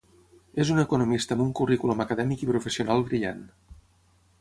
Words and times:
És 0.63 0.71
una 0.75 0.85
economista 0.87 1.37
amb 1.37 1.45
un 1.45 1.53
currículum 1.61 2.03
acadèmic 2.07 2.47
i 2.49 2.53
professional 2.55 3.09
brillant. 3.11 3.49